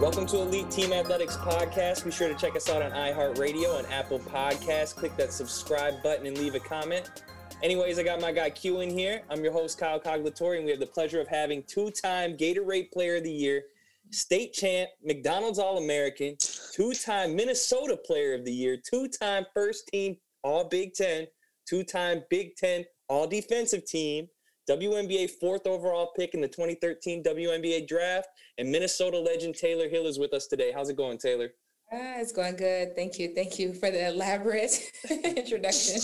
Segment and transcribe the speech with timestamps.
[0.00, 2.06] Welcome to Elite Team Athletics Podcast.
[2.06, 4.96] Be sure to check us out on iHeartRadio and Apple Podcasts.
[4.96, 7.22] Click that subscribe button and leave a comment.
[7.62, 9.20] Anyways, I got my guy Q in here.
[9.28, 12.90] I'm your host, Kyle Coglatori, and we have the pleasure of having two time Gatorade
[12.90, 13.64] Player of the Year,
[14.10, 16.36] state champ, McDonald's All American,
[16.72, 21.26] two time Minnesota Player of the Year, two time first team All Big Ten,
[21.68, 24.28] two time Big Ten All Defensive Team,
[24.68, 28.28] WNBA fourth overall pick in the 2013 WNBA draft,
[28.58, 30.72] and Minnesota legend Tayler Hill is with us today.
[30.72, 31.48] How's it going, Tayler?
[31.92, 32.94] Ah, it's going good.
[32.94, 33.34] Thank you.
[33.34, 36.00] Thank you for the elaborate introduction.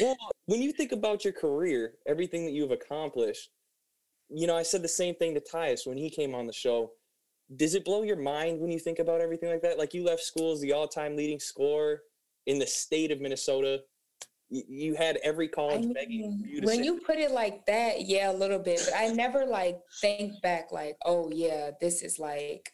[0.00, 3.50] well, when you think about your career, everything that you've accomplished,
[4.30, 6.92] you know, I said the same thing to Tyus when he came on the show.
[7.56, 9.78] Does it blow your mind when you think about everything like that?
[9.78, 12.02] Like you left school as the all-time leading scorer
[12.46, 13.80] in the state of Minnesota
[14.50, 18.32] you had every college I mean, begging you when you put it like that yeah
[18.32, 22.72] a little bit but i never like think back like oh yeah this is like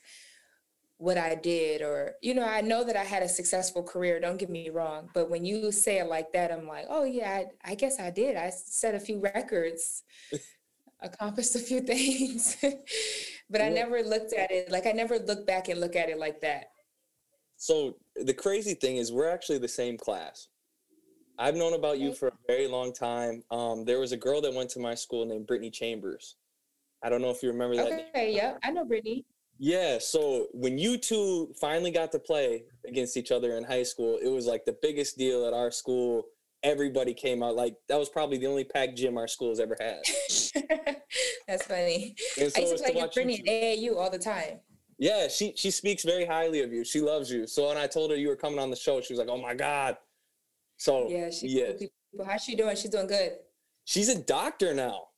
[0.97, 4.39] what i did or you know i know that i had a successful career don't
[4.39, 7.73] get me wrong but when you say it like that i'm like oh yeah i,
[7.73, 10.02] I guess i did i set a few records
[11.02, 12.56] accomplished a few things
[13.50, 16.19] but i never looked at it like i never looked back and look at it
[16.19, 16.66] like that
[17.56, 20.48] so the crazy thing is we're actually the same class
[21.39, 23.42] I've known about you for a very long time.
[23.50, 26.36] Um, there was a girl that went to my school named Brittany Chambers.
[27.02, 27.86] I don't know if you remember that.
[27.86, 28.36] Okay, name.
[28.36, 29.24] yeah, I know Brittany.
[29.58, 34.19] Yeah, so when you two finally got to play against each other in high school,
[34.22, 36.24] it was like the biggest deal at our school.
[36.67, 39.77] Everybody came out like that was probably the only packed gym our school has ever
[39.78, 40.03] had.
[41.47, 42.17] That's funny.
[42.34, 44.58] So I used to play against Brittany at AAU all the time.
[44.98, 46.84] Yeah, she she speaks very highly of you.
[46.84, 47.47] She loves you.
[47.47, 49.41] So when I told her you were coming on the show, she was like, "Oh
[49.41, 49.97] my god,
[50.77, 51.73] so yeah, she's yeah.
[51.78, 52.27] People.
[52.27, 52.74] How's she doing?
[52.74, 53.33] She's doing good.
[53.85, 55.08] She's a doctor now.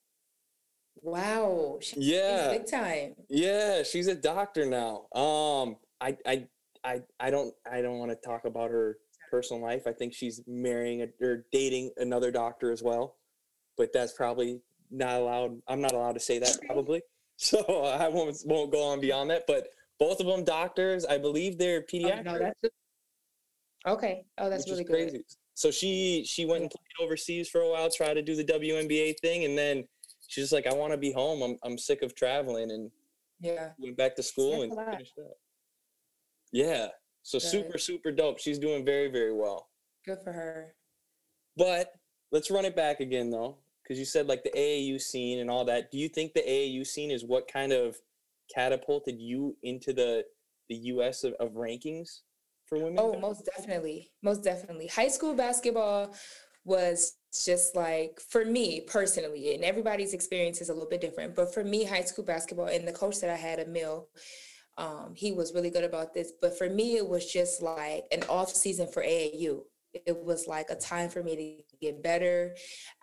[1.01, 1.79] Wow.
[1.81, 2.51] She's yeah.
[2.51, 3.15] Big time.
[3.29, 5.07] Yeah, she's a doctor now.
[5.19, 6.47] Um, I I
[6.85, 8.99] I I don't I don't want to talk about her
[9.31, 9.87] personal life.
[9.87, 13.17] I think she's marrying a, or dating another doctor as well,
[13.77, 15.61] but that's probably not allowed.
[15.69, 17.03] I'm not allowed to say that probably.
[17.41, 19.45] So I won't won't go on beyond that.
[19.47, 19.69] But
[20.01, 21.05] both of them doctors.
[21.05, 22.27] I believe they're pediatric.
[22.27, 22.65] Oh, no, that's
[23.87, 24.25] okay.
[24.39, 25.25] Oh, that's really crazy.
[25.55, 29.21] So she she went and played overseas for a while, tried to do the WNBA
[29.21, 29.85] thing, and then
[30.27, 31.43] she's just like, I want to be home.
[31.43, 32.91] I'm I'm sick of traveling, and
[33.41, 35.37] yeah, went back to school and finished up.
[36.53, 36.89] Yeah,
[37.31, 38.39] so super super dope.
[38.39, 39.69] She's doing very very well.
[40.05, 40.75] Good for her.
[41.57, 41.93] But
[42.33, 45.65] let's run it back again though, because you said like the AAU scene and all
[45.67, 45.91] that.
[45.91, 47.97] Do you think the AAU scene is what kind of
[48.55, 50.25] catapulted you into the
[50.69, 51.25] the U.S.
[51.25, 52.21] of, of rankings?
[52.69, 52.97] for women?
[52.99, 54.11] Oh, most definitely.
[54.23, 54.87] Most definitely.
[54.87, 56.15] High school basketball
[56.65, 61.35] was just like for me personally, and everybody's experience is a little bit different.
[61.35, 64.09] But for me, high school basketball and the coach that I had, Emil,
[64.79, 66.33] um, he was really good about this.
[66.41, 69.63] But for me, it was just like an off season for AAU.
[70.07, 72.55] It was like a time for me to get better.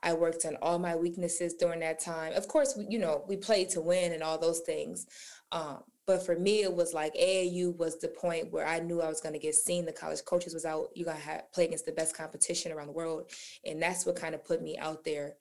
[0.01, 2.33] I worked on all my weaknesses during that time.
[2.33, 5.05] Of course, you know, we played to win and all those things.
[5.51, 9.09] Um, but for me, it was like AAU was the point where I knew I
[9.09, 9.85] was going to get seen.
[9.85, 10.89] The college coaches was out.
[10.93, 13.31] You're going to play against the best competition around the world.
[13.65, 15.33] And that's what kind of put me out there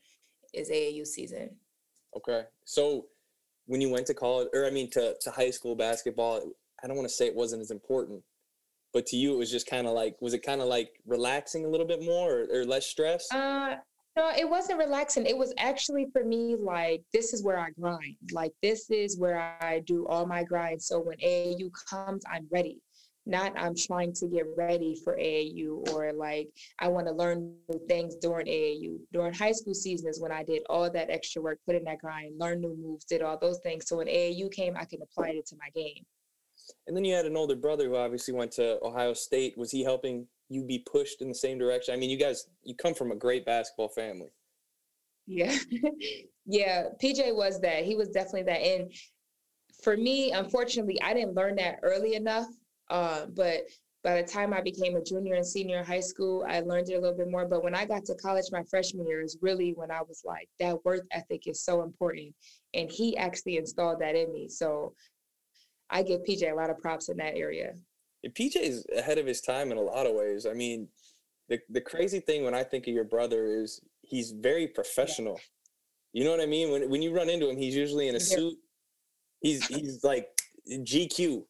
[0.52, 1.56] is AAU season.
[2.16, 2.44] Okay.
[2.64, 3.06] So
[3.66, 6.42] when you went to college, or I mean, to, to high school basketball,
[6.82, 8.22] I don't want to say it wasn't as important,
[8.92, 11.64] but to you, it was just kind of like, was it kind of like relaxing
[11.64, 13.26] a little bit more or, or less stress?
[13.32, 13.76] Uh,
[14.16, 15.26] no, it wasn't relaxing.
[15.26, 18.16] It was actually for me like this is where I grind.
[18.32, 20.80] Like this is where I do all my grind.
[20.80, 22.80] So when AAU comes, I'm ready.
[23.26, 27.80] Not I'm trying to get ready for AAU or like I want to learn new
[27.88, 28.98] things during AAU.
[29.12, 31.98] During high school season is when I did all that extra work, put in that
[31.98, 33.88] grind, learn new moves, did all those things.
[33.88, 36.04] So when AAU came, I can apply it to my game.
[36.86, 39.56] And then you had an older brother who obviously went to Ohio State.
[39.56, 41.94] Was he helping you be pushed in the same direction?
[41.94, 44.30] I mean, you guys, you come from a great basketball family.
[45.26, 45.56] Yeah.
[46.46, 46.84] yeah.
[47.02, 47.84] PJ was that.
[47.84, 48.60] He was definitely that.
[48.60, 48.92] And
[49.82, 52.46] for me, unfortunately, I didn't learn that early enough.
[52.90, 53.62] Uh, but
[54.02, 56.94] by the time I became a junior and senior in high school, I learned it
[56.94, 57.46] a little bit more.
[57.46, 60.48] But when I got to college my freshman year is really when I was like,
[60.60, 62.34] that worth ethic is so important.
[62.74, 64.48] And he actually installed that in me.
[64.48, 64.94] So
[65.88, 67.72] I give PJ a lot of props in that area.
[68.28, 70.46] PJ is ahead of his time in a lot of ways.
[70.46, 70.88] I mean,
[71.48, 75.34] the the crazy thing when I think of your brother is he's very professional.
[75.34, 76.20] Yeah.
[76.20, 76.70] You know what I mean?
[76.70, 78.56] When when you run into him, he's usually in a suit.
[79.40, 80.28] He's he's like
[80.68, 81.44] GQ.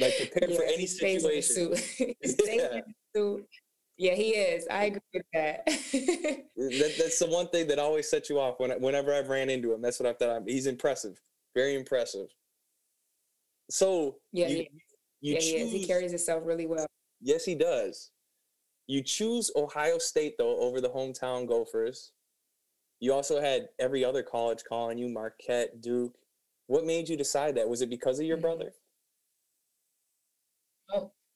[0.00, 1.74] Like prepared yeah, for any situation.
[2.44, 2.80] yeah.
[3.98, 4.66] yeah, he is.
[4.70, 5.66] I agree with that.
[5.66, 6.94] that.
[6.98, 9.82] That's the one thing that always sets you off when, whenever I've ran into him.
[9.82, 10.42] That's what I thought.
[10.46, 11.20] He's impressive.
[11.54, 12.28] Very impressive.
[13.70, 14.70] So yeah, you, he,
[15.20, 15.72] you yeah, choose, he is.
[15.72, 16.86] He carries himself really well.
[17.20, 18.10] Yes, he does.
[18.86, 22.12] You choose Ohio State though over the hometown Gophers.
[23.00, 26.14] You also had every other college calling you, Marquette, Duke.
[26.66, 27.68] What made you decide that?
[27.68, 28.42] Was it because of your mm-hmm.
[28.42, 28.72] brother?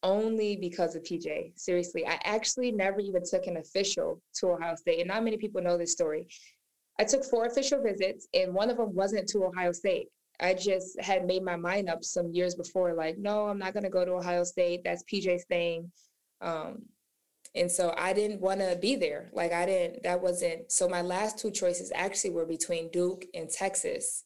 [0.03, 1.53] Only because of PJ.
[1.59, 5.63] Seriously, I actually never even took an official to Ohio State, and not many people
[5.63, 6.27] know this story.
[7.01, 10.09] I took four official visits, and one of them wasn't to Ohio State.
[10.41, 13.85] I just had made my mind up some years before, like, no, I'm not going
[13.85, 14.83] to go to Ohio State.
[14.85, 15.91] That's PJ's thing.
[16.41, 16.83] Um,
[17.55, 19.31] and so I didn't want to be there.
[19.33, 23.49] Like I didn't, that wasn't, so my last two choices actually were between Duke and
[23.49, 24.25] Texas.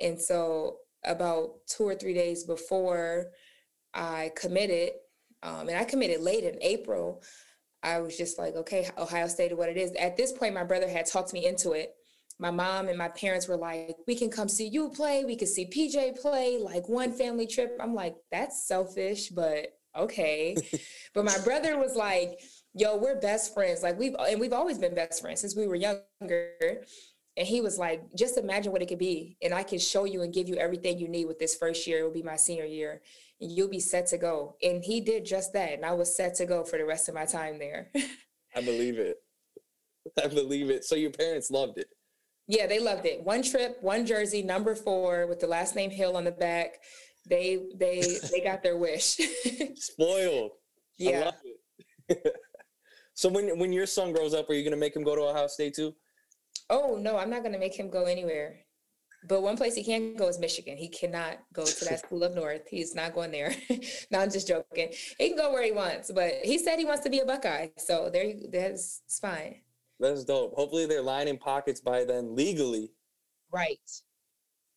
[0.00, 3.26] And so about two or three days before
[3.94, 4.90] I committed,
[5.42, 7.22] um, and I committed late in April,
[7.82, 9.92] I was just like, okay, Ohio State is what it is.
[9.92, 11.94] At this point, my brother had talked me into it.
[12.40, 15.24] My mom and my parents were like, we can come see you play.
[15.24, 17.76] We can see PJ play, like one family trip.
[17.80, 20.56] I'm like, that's selfish, but okay.
[21.14, 22.40] but my brother was like,
[22.74, 23.82] yo, we're best friends.
[23.82, 26.84] Like we've and we've always been best friends since we were younger.
[27.36, 29.36] And he was like, just imagine what it could be.
[29.42, 32.00] And I can show you and give you everything you need with this first year.
[32.00, 33.00] It will be my senior year.
[33.40, 34.56] You'll be set to go.
[34.62, 35.72] And he did just that.
[35.72, 37.90] And I was set to go for the rest of my time there.
[38.56, 39.16] I believe it.
[40.22, 40.84] I believe it.
[40.84, 41.88] So your parents loved it.
[42.46, 43.22] Yeah, they loved it.
[43.22, 46.78] One trip, one jersey, number four, with the last name Hill on the back
[47.28, 49.18] they they they got their wish.
[49.76, 50.52] Spoiled.
[50.96, 51.30] Yeah.
[53.14, 55.46] so when when your son grows up, are you gonna make him go to Ohio
[55.46, 55.94] State too?
[56.70, 58.60] Oh no, I'm not gonna make him go anywhere.
[59.26, 60.76] But one place he can't go is Michigan.
[60.76, 62.62] He cannot go to that school up north.
[62.70, 63.54] He's not going there.
[64.10, 64.92] no, I'm just joking.
[65.18, 67.68] He can go where he wants, but he said he wants to be a Buckeye.
[67.76, 69.56] So there, that's fine.
[69.98, 70.54] That's dope.
[70.54, 72.92] Hopefully they're lining pockets by then legally.
[73.52, 73.78] Right.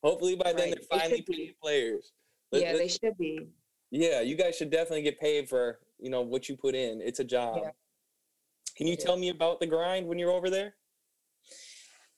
[0.04, 2.12] Hopefully by then they're finally paying players.
[2.52, 3.48] Let, yeah, they should be.
[3.92, 7.02] Yeah, you guys should definitely get paid for you know what you put in.
[7.02, 7.60] It's a job.
[7.62, 7.70] Yeah.
[8.76, 9.06] Can you yeah.
[9.06, 10.74] tell me about the grind when you're over there?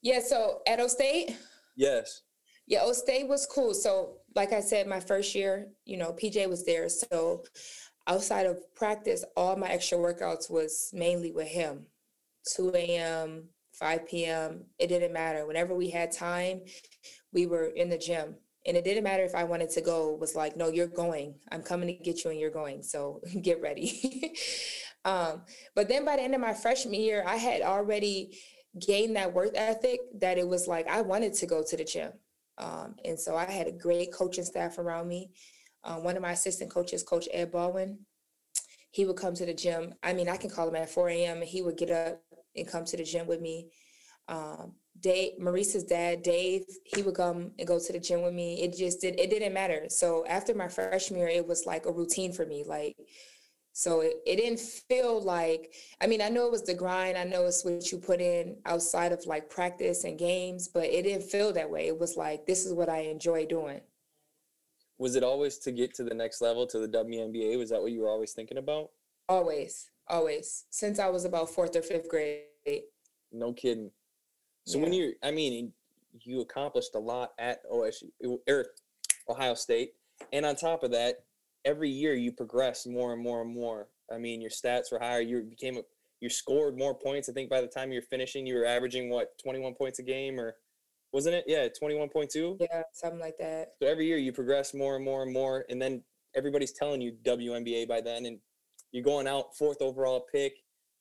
[0.01, 1.35] Yeah, so at O State.
[1.75, 2.21] Yes.
[2.67, 3.73] Yeah, O State was cool.
[3.73, 6.87] So, like I said, my first year, you know, PJ was there.
[6.89, 7.43] So,
[8.07, 11.87] outside of practice, all my extra workouts was mainly with him.
[12.55, 14.65] 2 a.m., 5 p.m.
[14.79, 15.45] It didn't matter.
[15.45, 16.61] Whenever we had time,
[17.33, 18.35] we were in the gym
[18.65, 21.35] and it didn't matter if I wanted to go, was like, no, you're going.
[21.51, 22.81] I'm coming to get you and you're going.
[22.81, 24.33] So get ready.
[25.05, 25.43] um,
[25.75, 28.39] but then by the end of my freshman year, I had already
[28.79, 32.11] gained that work ethic that it was like I wanted to go to the gym.
[32.57, 35.31] Um, and so I had a great coaching staff around me.
[35.83, 37.99] Um, one of my assistant coaches, Coach Ed Baldwin,
[38.91, 39.93] he would come to the gym.
[40.03, 41.37] I mean, I can call him at 4 a.m.
[41.37, 42.21] and he would get up
[42.55, 43.69] and come to the gym with me.
[44.27, 48.61] Um, Dave, Maurice's dad, Dave, he would come and go to the gym with me.
[48.61, 49.85] It just did, it didn't matter.
[49.89, 52.63] So after my freshman year, it was like a routine for me.
[52.65, 52.95] Like,
[53.73, 57.17] so it, it didn't feel like, I mean, I know it was the grind.
[57.17, 61.01] I know it's what you put in outside of like practice and games, but it
[61.03, 61.87] didn't feel that way.
[61.87, 63.81] It was like, this is what I enjoy doing.
[64.99, 67.57] Was it always to get to the next level, to the WNBA?
[67.57, 68.91] Was that what you were always thinking about?
[69.27, 70.65] Always, always.
[70.69, 72.43] Since I was about fourth or fifth grade.
[73.31, 73.89] No kidding.
[74.67, 74.83] So yeah.
[74.83, 75.73] when you, I mean,
[76.21, 78.03] you accomplished a lot at OSU
[78.47, 78.67] or
[79.27, 79.93] Ohio State,
[80.31, 81.23] and on top of that,
[81.65, 83.87] every year you progress more and more and more.
[84.11, 85.21] I mean, your stats were higher.
[85.21, 85.81] You became a,
[86.19, 87.29] you scored more points.
[87.29, 90.39] I think by the time you're finishing, you were averaging what 21 points a game,
[90.39, 90.55] or
[91.11, 91.45] wasn't it?
[91.47, 92.57] Yeah, 21.2.
[92.59, 93.69] Yeah, something like that.
[93.81, 96.03] So every year you progress more and more and more, and then
[96.35, 98.39] everybody's telling you WNBA by then, and
[98.91, 100.53] you're going out fourth overall pick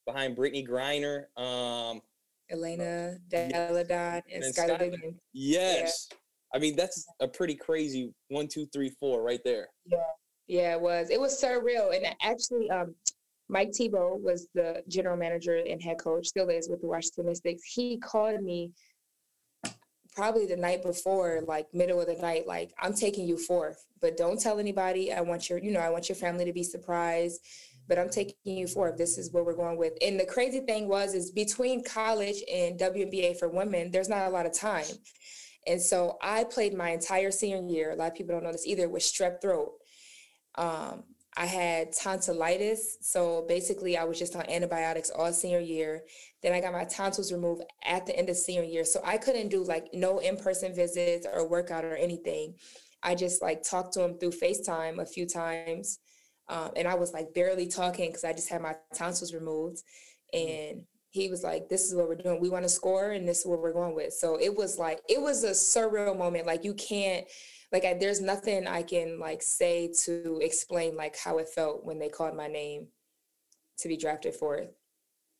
[0.06, 1.24] behind Brittney Griner.
[1.40, 2.00] Um,
[2.50, 5.20] Elena Delle Donne, and, and Skylar Diggins.
[5.32, 6.08] Yes.
[6.10, 6.16] Yeah.
[6.54, 9.68] I mean, that's a pretty crazy one, two, three, four right there.
[9.86, 9.98] Yeah.
[10.46, 11.10] Yeah, it was.
[11.10, 11.94] It was surreal.
[11.94, 12.94] And actually, um,
[13.48, 17.62] Mike Thibault was the general manager and head coach, still is with the Washington Mystics.
[17.64, 18.72] He called me
[20.14, 24.16] probably the night before, like middle of the night, like, I'm taking you fourth, but
[24.16, 25.12] don't tell anybody.
[25.12, 27.40] I want your, you know, I want your family to be surprised
[27.88, 28.98] but I'm taking you forward.
[28.98, 29.94] This is what we're going with.
[30.00, 34.30] And the crazy thing was, is between college and WNBA for women, there's not a
[34.30, 34.84] lot of time.
[35.66, 37.92] And so I played my entire senior year.
[37.92, 39.72] A lot of people don't know this either with strep throat.
[40.56, 41.04] Um,
[41.36, 42.98] I had tonsillitis.
[43.00, 46.02] So basically, I was just on antibiotics all senior year.
[46.42, 48.84] Then I got my tonsils removed at the end of senior year.
[48.84, 52.54] So I couldn't do like no in person visits or workout or anything.
[53.02, 55.98] I just like talked to him through FaceTime a few times.
[56.48, 59.82] Um, and I was like barely talking because I just had my tonsils removed.
[60.34, 60.50] Mm-hmm.
[60.50, 62.40] And he was like, This is what we're doing.
[62.40, 64.12] We want to score, and this is what we're going with.
[64.12, 66.46] So it was like, it was a surreal moment.
[66.46, 67.26] Like, you can't,
[67.72, 71.98] like, I, there's nothing I can like say to explain like how it felt when
[71.98, 72.88] they called my name
[73.78, 74.76] to be drafted for it.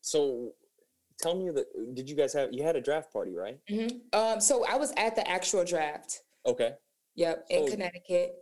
[0.00, 0.52] So
[1.18, 3.58] tell me that did you guys have you had a draft party right?
[3.70, 3.96] Mm-hmm.
[4.18, 6.22] um so i was at the actual draft.
[6.46, 6.72] Okay.
[7.14, 8.34] Yep in connecticut.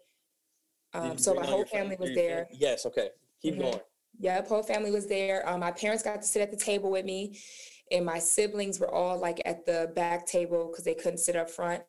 [0.94, 2.48] um so my whole family was there.
[2.52, 3.10] yes okay.
[3.42, 3.62] Keep mm-hmm.
[3.62, 3.80] going.
[4.20, 5.48] Yep whole family was there.
[5.48, 7.38] Um my parents got to sit at the table with me
[7.90, 11.50] and my siblings were all like at the back table because they couldn't sit up
[11.50, 11.82] front.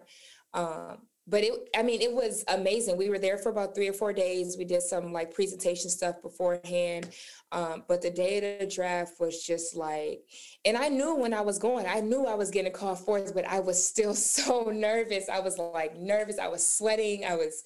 [0.54, 0.98] Um
[1.28, 2.98] but it i mean it was amazing.
[2.98, 4.58] We were there for about three or four days.
[4.58, 7.10] We did some like presentation stuff beforehand.
[7.52, 10.22] Um, but the day of the draft was just like
[10.66, 13.46] and i knew when i was going i knew i was getting called forth but
[13.46, 15.30] i was still so nervous.
[15.30, 16.40] I was like nervous.
[16.40, 17.26] I was sweating.
[17.26, 17.64] I was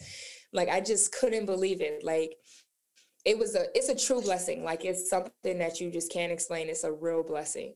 [0.54, 2.04] like i just couldn't believe it.
[2.04, 2.38] Like
[3.26, 4.64] it was a it's a true blessing.
[4.64, 6.70] Like it's something that you just can't explain.
[6.70, 7.74] It's a real blessing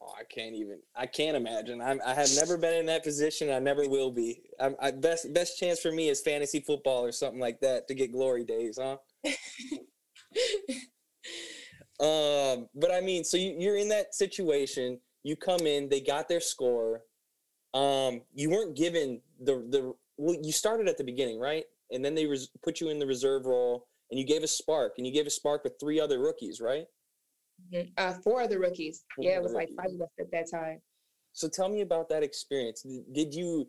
[0.00, 0.80] Oh, I can't even.
[0.94, 1.80] I can't imagine.
[1.80, 3.50] I'm, I have never been in that position.
[3.50, 4.42] I never will be.
[4.60, 7.94] I'm, I, best best chance for me is fantasy football or something like that to
[7.94, 8.96] get glory days, huh?
[12.04, 15.00] um, but I mean, so you, you're in that situation.
[15.22, 15.88] You come in.
[15.88, 17.02] They got their score.
[17.74, 19.94] Um, you weren't given the the.
[20.18, 21.64] Well, you started at the beginning, right?
[21.90, 24.94] And then they res- put you in the reserve role, and you gave a spark,
[24.98, 26.86] and you gave a spark with three other rookies, right?
[27.72, 27.88] Mm-hmm.
[27.96, 29.04] Uh, four other rookies.
[29.14, 30.80] Four yeah, it was like five of us at that time.
[31.32, 32.84] So tell me about that experience.
[33.12, 33.68] Did you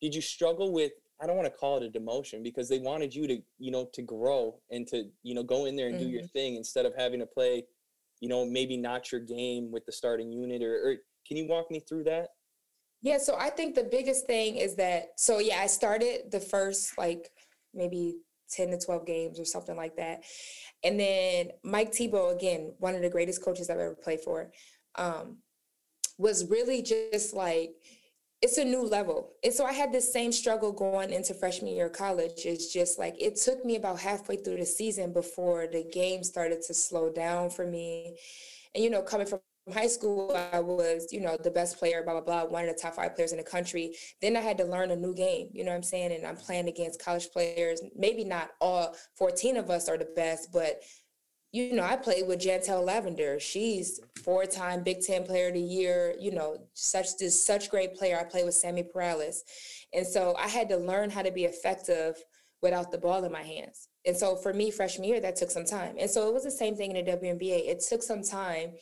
[0.00, 3.14] did you struggle with I don't want to call it a demotion because they wanted
[3.14, 6.04] you to, you know, to grow and to, you know, go in there and mm-hmm.
[6.04, 6.38] do your mm-hmm.
[6.38, 7.64] thing instead of having to play,
[8.20, 11.70] you know, maybe not your game with the starting unit or, or can you walk
[11.70, 12.28] me through that?
[13.02, 16.96] Yeah, so I think the biggest thing is that so yeah, I started the first
[16.98, 17.30] like
[17.74, 18.16] maybe
[18.50, 20.22] 10 to 12 games or something like that.
[20.84, 24.50] And then Mike Thibault, again, one of the greatest coaches I've ever played for,
[24.94, 25.38] um,
[26.18, 27.72] was really just like,
[28.40, 29.32] it's a new level.
[29.42, 32.44] And so I had this same struggle going into freshman year of college.
[32.44, 36.62] It's just like it took me about halfway through the season before the game started
[36.62, 38.16] to slow down for me.
[38.74, 39.40] And you know, coming from
[39.72, 42.80] high school, I was, you know, the best player, blah, blah, blah, one of the
[42.80, 43.94] top five players in the country.
[44.20, 46.12] Then I had to learn a new game, you know what I'm saying?
[46.12, 47.82] And I'm playing against college players.
[47.96, 50.82] Maybe not all 14 of us are the best, but
[51.50, 53.40] you know, I played with Jantel Lavender.
[53.40, 56.14] She's four-time Big Ten Player of the Year.
[56.20, 58.18] You know, such this such great player.
[58.20, 59.38] I played with Sammy Prahalis,
[59.94, 62.22] and so I had to learn how to be effective
[62.60, 63.88] without the ball in my hands.
[64.04, 65.96] And so for me, freshman year, that took some time.
[65.98, 67.68] And so it was the same thing in the WNBA.
[67.68, 68.72] It took some time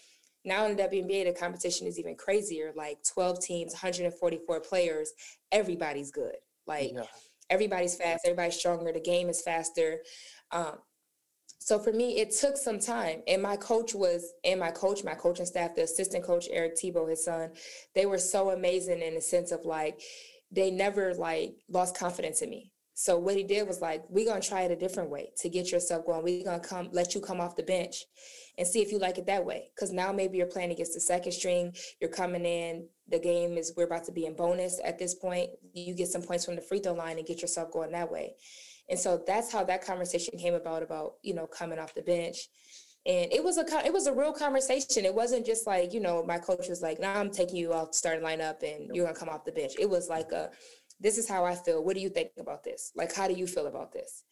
[0.47, 2.73] now in the WNBA, the competition is even crazier.
[2.77, 5.13] Like 12 teams, 144 players.
[5.53, 6.37] Everybody's good.
[6.67, 7.03] Like yeah.
[7.51, 8.25] everybody's fast.
[8.25, 8.93] Everybody's stronger.
[8.93, 9.99] The game is faster.
[10.53, 10.79] Um,
[11.59, 13.23] so for me, it took some time.
[13.27, 17.09] And my coach was, and my coach, my coaching staff, the assistant coach Eric Thibault,
[17.09, 17.51] his son,
[17.95, 20.01] they were so amazing in the sense of like,
[20.53, 22.73] they never like lost confidence in me.
[22.95, 25.73] So what he did was like, we're gonna try it a different way to get
[25.73, 26.23] yourself going.
[26.23, 28.05] We're gonna come let you come off the bench
[28.59, 29.71] and see if you like it that way.
[29.75, 33.73] Because now maybe you're playing against the second string, you're coming in, the game is
[33.77, 35.51] we're about to be in bonus at this point.
[35.73, 38.35] You get some points from the free throw line and get yourself going that way.
[38.89, 42.49] And so that's how that conversation came about about, you know, coming off the bench.
[43.05, 45.05] And it was a it was a real conversation.
[45.05, 47.73] It wasn't just like, you know, my coach was like, now nah, I'm taking you
[47.73, 49.75] off the starting lineup and you're gonna come off the bench.
[49.79, 50.51] It was like a
[50.99, 51.85] this is how I feel.
[51.85, 52.93] What do you think about this?
[52.97, 54.25] Like, how do you feel about this?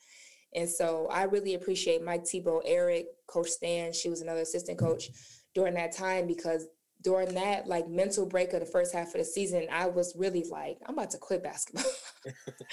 [0.54, 3.92] And so I really appreciate Mike Thibault, Eric, Coach Stan.
[3.92, 5.10] She was another assistant coach
[5.54, 6.66] during that time because
[7.02, 10.44] during that like mental break of the first half of the season, I was really
[10.50, 11.84] like, I'm about to quit basketball.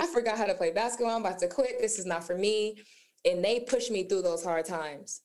[0.00, 1.16] I forgot how to play basketball.
[1.16, 1.80] I'm about to quit.
[1.80, 2.82] This is not for me.
[3.24, 5.22] And they pushed me through those hard times.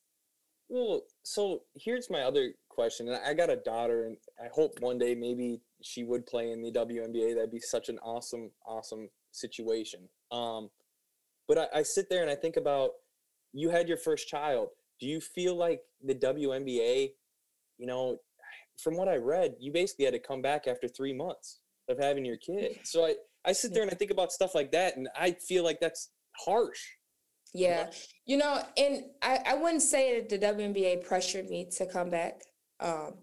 [0.69, 3.09] Well, so here's my other question.
[3.09, 6.71] I got a daughter, and I hope one day maybe she would play in the
[6.71, 7.35] WNBA.
[7.35, 10.07] That'd be such an awesome, awesome situation.
[10.31, 10.69] Um,
[11.47, 12.91] but I, I sit there and I think about
[13.53, 14.69] you had your first child.
[14.99, 17.11] Do you feel like the WNBA,
[17.77, 18.19] you know,
[18.77, 22.25] from what I read, you basically had to come back after three months of having
[22.25, 22.79] your kid.
[22.83, 25.63] So I, I sit there and I think about stuff like that, and I feel
[25.63, 26.79] like that's harsh.
[27.53, 27.89] Yeah.
[28.25, 32.41] You know, and I, I wouldn't say that the WNBA pressured me to come back.
[32.79, 33.15] Um,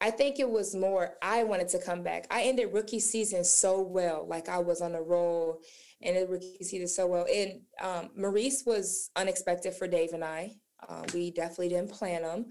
[0.00, 2.26] I think it was more I wanted to come back.
[2.30, 5.60] I ended rookie season so well, like I was on a roll
[6.02, 7.26] and rookie season so well.
[7.32, 10.52] And um, Maurice was unexpected for Dave and I.
[10.88, 12.46] Uh, we definitely didn't plan them.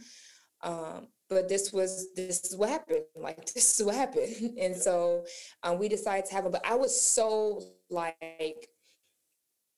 [0.64, 3.04] Um, but this was this is what happened.
[3.16, 5.26] Like this is what happened, and so
[5.64, 6.52] um, we decided to have it.
[6.52, 8.68] But I was so like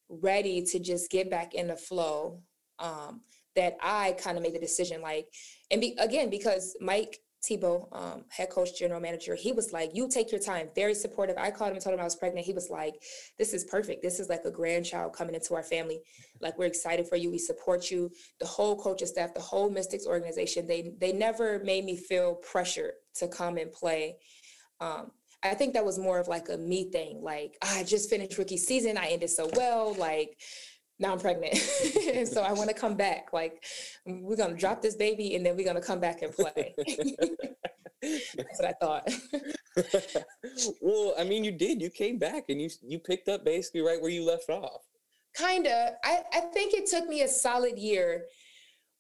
[0.09, 2.41] ready to just get back in the flow
[2.79, 3.21] um,
[3.55, 5.01] that I kind of made the decision.
[5.01, 5.27] Like,
[5.71, 10.07] and be, again because Mike Thibault, um, head coach, general manager, he was like, "You
[10.07, 11.37] take your time." Very supportive.
[11.37, 12.45] I called him and told him I was pregnant.
[12.45, 12.95] He was like,
[13.37, 14.01] "This is perfect.
[14.01, 16.01] This is like a grandchild coming into our family.
[16.39, 17.31] Like we're excited for you.
[17.31, 21.83] We support you." The whole coaching staff, the whole Mystics organization, they they never made
[21.85, 24.17] me feel pressure to come and play.
[24.79, 25.11] Um,
[25.43, 27.21] I think that was more of like a me thing.
[27.21, 28.97] Like I just finished rookie season.
[28.97, 29.93] I ended so well.
[29.93, 30.37] Like
[31.03, 31.53] now I'm pregnant.
[32.13, 33.31] and so I want to come back.
[33.33, 33.63] Like
[34.05, 36.73] we're gonna drop this baby and then we're gonna come back and play.
[38.01, 39.09] That's what I thought.
[40.81, 41.81] well, I mean, you did.
[41.81, 44.81] You came back and you you picked up basically right where you left off.
[45.35, 45.93] Kinda.
[46.03, 48.25] I, I think it took me a solid year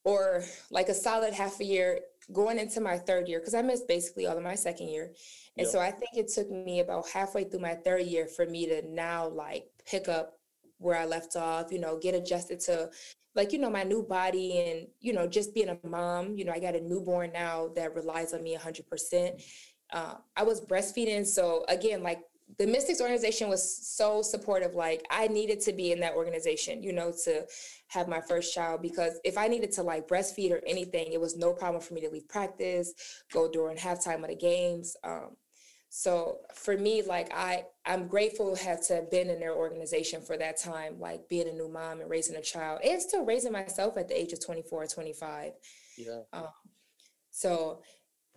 [0.03, 1.99] or like a solid half a year
[2.31, 5.13] going into my third year because I missed basically all of my second year.
[5.57, 5.67] And yep.
[5.67, 8.81] so I think it took me about halfway through my third year for me to
[8.89, 10.33] now like pick up
[10.83, 12.89] where I left off, you know, get adjusted to
[13.35, 16.51] like, you know, my new body and, you know, just being a mom, you know,
[16.51, 19.41] I got a newborn now that relies on me 100%.
[19.91, 21.25] Uh, I was breastfeeding.
[21.25, 22.19] So again, like
[22.59, 24.75] the Mystics organization was so supportive.
[24.75, 27.45] Like I needed to be in that organization, you know, to
[27.87, 31.37] have my first child because if I needed to like breastfeed or anything, it was
[31.37, 32.93] no problem for me to leave practice,
[33.31, 34.95] go during halftime of the games.
[35.03, 35.35] Um,
[35.95, 40.35] so for me, like I, I'm grateful to have to been in their organization for
[40.37, 43.95] that time, like being a new mom and raising a child and still raising myself
[43.95, 45.51] at the age of 24 or 25.
[45.99, 46.21] Yeah.
[46.33, 46.47] Um,
[47.29, 47.83] so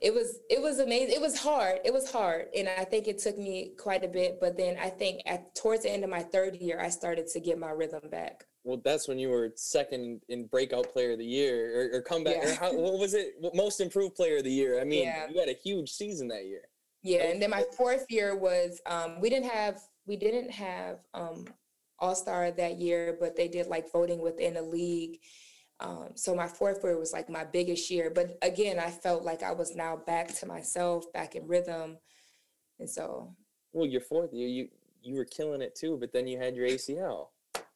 [0.03, 1.15] it was, it was amazing.
[1.15, 1.79] It was hard.
[1.83, 2.49] It was hard.
[2.55, 5.85] And I think it took me quite a bit, but then I think at towards
[5.85, 8.45] the end of my third year, I started to get my rhythm back.
[8.65, 12.37] Well, that's when you were second in breakout player of the year or, or comeback.
[12.37, 12.51] Yeah.
[12.51, 13.29] Or how, what was it?
[13.55, 14.79] Most improved player of the year.
[14.79, 15.27] I mean, yeah.
[15.31, 16.61] you had a huge season that year.
[17.07, 21.47] Yeah, and then my fourth year was um, we didn't have we didn't have um,
[22.01, 25.21] All Star that year, but they did like voting within the league.
[25.79, 28.11] Um, so my fourth year was like my biggest year.
[28.11, 31.97] But again, I felt like I was now back to myself, back in rhythm,
[32.81, 33.37] and so.
[33.73, 34.69] Well, your fourth year, you
[35.01, 37.29] you were killing it too, but then you had your ACL,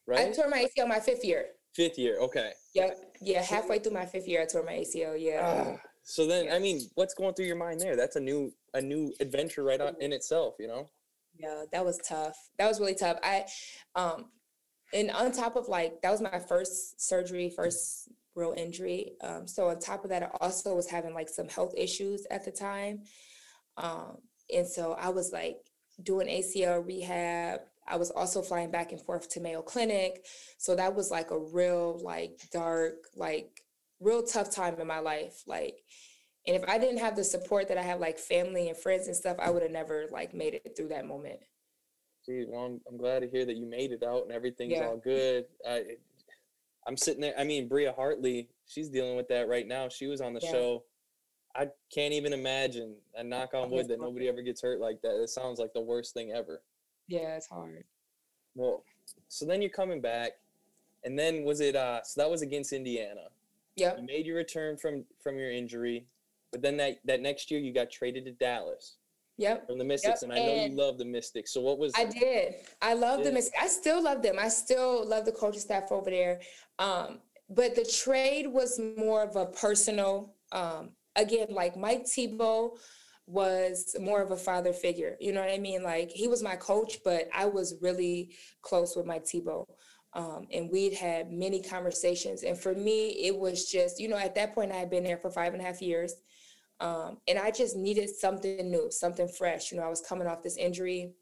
[0.09, 0.27] right?
[0.27, 1.47] I tore my ACL my fifth year.
[1.73, 2.51] Fifth year, okay.
[2.75, 2.99] Yep.
[3.21, 5.15] Yeah, halfway through my fifth year, I tore my ACL.
[5.17, 5.47] Yeah.
[5.47, 6.57] Uh, so then, yeah.
[6.57, 7.95] I mean, what's going through your mind there?
[7.95, 10.89] That's a new a new adventure right on, in itself, you know?
[11.39, 12.37] Yeah, that was tough.
[12.59, 13.19] That was really tough.
[13.23, 13.45] I
[13.95, 14.27] um
[14.93, 19.13] and on top of like that was my first surgery, first real injury.
[19.23, 22.45] Um, so on top of that, I also was having like some health issues at
[22.45, 23.03] the time.
[23.77, 24.19] Um,
[24.55, 25.59] and so I was like
[26.03, 27.61] doing ACL rehab.
[27.87, 30.25] I was also flying back and forth to Mayo Clinic.
[30.59, 33.63] So that was like a real like dark, like
[34.01, 35.43] real tough time in my life.
[35.47, 35.83] Like
[36.47, 39.17] and if I didn't have the support that I have, like family and friends and
[39.17, 41.41] stuff, I would have never like made it through that moment.
[42.25, 44.87] Gee, well, I'm, I'm glad to hear that you made it out and everything's yeah.
[44.87, 45.47] all good.
[45.69, 45.85] I,
[46.87, 47.35] I'm sitting there.
[47.39, 49.89] I mean, Bria Hartley, she's dealing with that right now.
[49.89, 50.51] She was on the yeah.
[50.51, 50.85] show.
[51.55, 52.95] I can't even imagine.
[53.17, 55.23] And knock on wood that nobody ever gets hurt like that.
[55.23, 56.63] It sounds like the worst thing ever.
[57.09, 57.85] Yeah, it's hard.
[58.55, 58.85] Well,
[59.29, 60.33] so then you're coming back,
[61.05, 61.77] and then was it?
[61.77, 63.29] uh So that was against Indiana.
[63.77, 63.97] Yeah.
[63.97, 66.07] You made your return from from your injury.
[66.53, 68.97] But then that, that next year you got traded to Dallas.
[69.39, 69.69] Yep.
[69.69, 70.23] From the Mystics.
[70.23, 70.31] Yep.
[70.31, 71.53] And I know and you love the Mystics.
[71.53, 72.57] So what was I did.
[72.83, 73.57] I love the Mystics.
[73.61, 74.37] I still love them.
[74.39, 76.41] I still love the coaching staff over there.
[76.79, 82.77] Um, but the trade was more of a personal, um, again, like Mike Thibault
[83.27, 85.17] was more of a father figure.
[85.21, 85.83] You know what I mean?
[85.83, 89.67] Like he was my coach, but I was really close with Mike Thibault.
[90.13, 92.43] Um, and we'd had many conversations.
[92.43, 95.17] And for me, it was just, you know, at that point, I had been there
[95.17, 96.15] for five and a half years.
[96.81, 99.71] Um, and I just needed something new, something fresh.
[99.71, 101.13] You know, I was coming off this injury.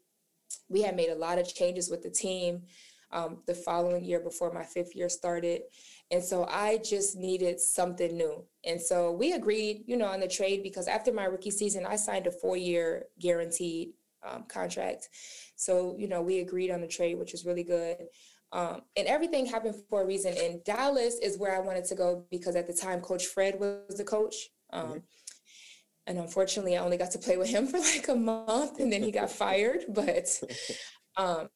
[0.69, 2.63] We had made a lot of changes with the team
[3.11, 5.63] um, the following year before my fifth year started.
[6.11, 8.43] And so I just needed something new.
[8.65, 11.95] And so we agreed, you know, on the trade because after my rookie season, I
[11.95, 13.89] signed a four year guaranteed
[14.27, 15.09] um, contract.
[15.55, 17.97] So, you know, we agreed on the trade, which was really good.
[18.51, 20.33] Um, and everything happened for a reason.
[20.37, 23.97] And Dallas is where I wanted to go because at the time, Coach Fred was
[23.97, 24.49] the coach.
[24.71, 24.97] Um, mm-hmm.
[26.09, 29.03] And unfortunately, I only got to play with him for like a month and then
[29.03, 29.85] he got fired.
[29.99, 30.41] But
[31.15, 31.49] um,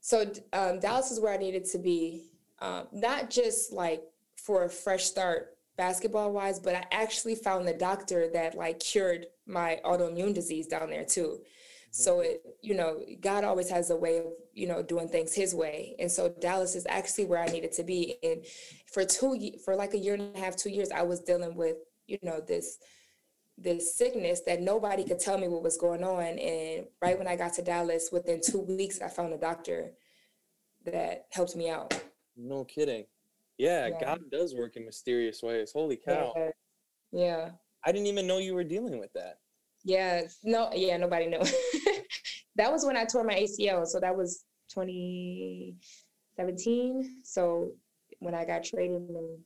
[0.00, 4.02] so um, Dallas is where I needed to be, um, not just like
[4.36, 9.26] for a fresh start basketball wise, but I actually found the doctor that like cured
[9.46, 11.40] my autoimmune disease down there too.
[11.90, 15.54] So it, you know, God always has a way of, you know, doing things his
[15.54, 15.96] way.
[15.98, 18.16] And so Dallas is actually where I needed to be.
[18.22, 18.44] And
[18.92, 21.76] for two, for like a year and a half, two years, I was dealing with
[22.10, 22.78] you know, this
[23.60, 26.38] this sickness that nobody could tell me what was going on.
[26.38, 29.92] And right when I got to Dallas, within two weeks, I found a doctor
[30.84, 31.92] that helped me out.
[32.36, 33.04] No kidding.
[33.58, 34.00] Yeah, yeah.
[34.00, 35.72] God does work in mysterious ways.
[35.72, 36.32] Holy cow.
[36.34, 36.50] Yeah.
[37.12, 37.50] yeah.
[37.84, 39.40] I didn't even know you were dealing with that.
[39.84, 40.22] Yeah.
[40.42, 41.40] No, yeah, nobody knew.
[42.56, 43.86] that was when I tore my ACL.
[43.86, 47.20] So that was 2017.
[47.24, 47.72] So
[48.20, 49.38] when I got traded in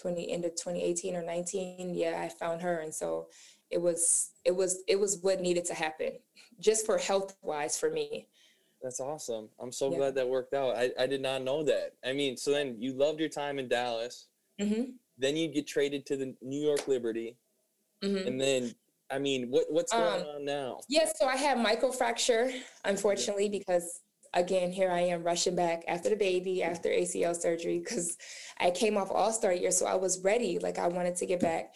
[0.00, 2.80] 20 end of 2018 or 19 yeah i found her.
[2.80, 3.28] And so
[3.70, 6.12] it was it was it was what needed to happen
[6.60, 8.28] just for health wise for me.
[8.82, 9.48] That's awesome.
[9.58, 9.96] I'm so yeah.
[9.96, 10.76] glad that worked out.
[10.76, 11.94] I, I did not know that.
[12.04, 14.28] I mean so then you loved your time in dallas.
[14.60, 14.92] Mm-hmm.
[15.18, 17.36] then you get traded to the new york liberty.
[18.02, 18.28] Mm-hmm.
[18.28, 18.74] and then
[19.10, 20.80] i mean what what's going um, on now?
[20.88, 22.52] yes yeah, so i had microfracture
[22.84, 24.00] unfortunately because
[24.36, 28.16] again, here I am rushing back after the baby, after ACL surgery, because
[28.60, 29.72] I came off All Star year.
[29.72, 30.58] So I was ready.
[30.58, 31.74] Like I wanted to get back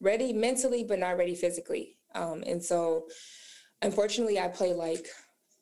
[0.00, 1.96] ready mentally, but not ready physically.
[2.14, 3.06] Um, and so
[3.80, 5.06] unfortunately, I played like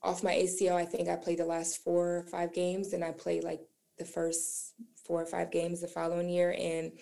[0.02, 0.74] off my ACL.
[0.74, 3.60] I think I played the last four or five games, and I played like
[3.98, 4.72] the first
[5.06, 6.56] four or five games the following year.
[6.58, 6.92] And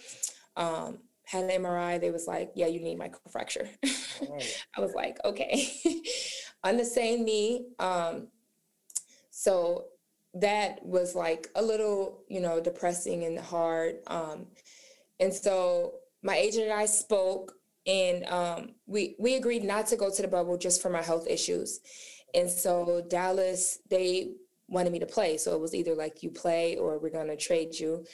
[0.56, 3.68] um, had an MRI, they was like, yeah, you need microfracture.
[4.18, 4.38] Oh.
[4.74, 5.70] I was like, okay.
[6.64, 8.28] On the same knee, um,
[9.38, 9.84] so
[10.32, 13.96] that was like a little, you know, depressing and hard.
[14.06, 14.46] Um,
[15.20, 17.52] and so my agent and I spoke
[17.86, 21.26] and um, we we agreed not to go to the bubble just for my health
[21.28, 21.80] issues.
[22.32, 24.32] And so Dallas, they
[24.68, 25.36] wanted me to play.
[25.36, 28.06] So it was either like you play or we're gonna trade you.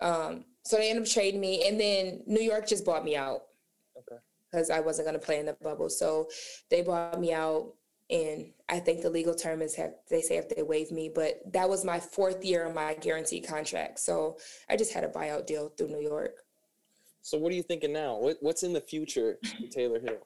[0.00, 3.42] Um, so they ended up trading me, and then New York just bought me out.
[3.98, 4.20] Okay.
[4.50, 6.30] Because I wasn't gonna play in the bubble, so
[6.70, 7.74] they bought me out
[8.10, 11.40] and I think the legal term is have they say if they waive me, but
[11.52, 14.00] that was my fourth year of my guaranteed contract.
[14.00, 16.44] So I just had a buyout deal through New York.
[17.22, 18.16] So what are you thinking now?
[18.16, 20.18] What what's in the future for Tayler Hill?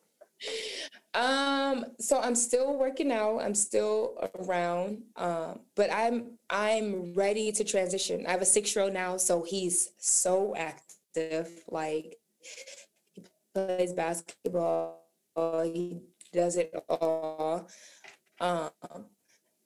[1.15, 3.39] Um, so I'm still working out.
[3.39, 8.27] I'm still around, um, but I'm I'm ready to transition.
[8.27, 11.49] I have a six year old now, so he's so active.
[11.69, 12.17] Like
[13.13, 13.23] he
[13.55, 15.03] plays basketball.
[15.37, 16.01] He
[16.35, 17.69] does it all.
[18.41, 18.71] Um,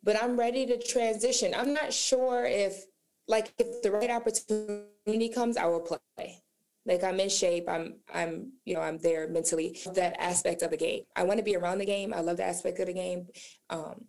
[0.03, 1.55] but I'm ready to transition.
[1.55, 2.85] I'm not sure if,
[3.27, 6.43] like, if the right opportunity comes, I will play.
[6.87, 7.69] Like I'm in shape.
[7.69, 9.79] I'm, I'm, you know, I'm there mentally.
[9.95, 11.03] That aspect of the game.
[11.15, 12.15] I want to be around the game.
[12.15, 13.27] I love the aspect of the game.
[13.69, 14.07] Um,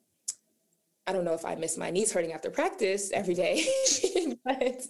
[1.09, 3.65] I don't know if I miss my knees hurting after practice every day,
[4.45, 4.83] but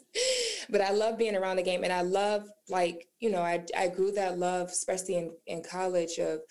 [0.70, 3.88] but I love being around the game, and I love like you know I I
[3.88, 6.42] grew that love, especially in in college of